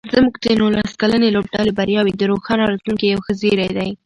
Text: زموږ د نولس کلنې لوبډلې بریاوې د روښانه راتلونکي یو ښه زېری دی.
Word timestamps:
زموږ 0.13 0.35
د 0.43 0.45
نولس 0.59 0.91
کلنې 1.01 1.29
لوبډلې 1.35 1.71
بریاوې 1.77 2.13
د 2.15 2.21
روښانه 2.31 2.63
راتلونکي 2.71 3.05
یو 3.07 3.23
ښه 3.25 3.33
زېری 3.41 3.69
دی. 3.77 3.89